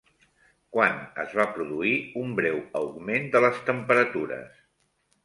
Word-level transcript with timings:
Quan 0.75 0.95
es 1.23 1.35
va 1.39 1.43
produir 1.57 1.91
un 2.21 2.31
breu 2.39 2.57
augment 2.81 3.29
de 3.37 3.43
les 3.45 3.61
temperatures? 3.69 4.57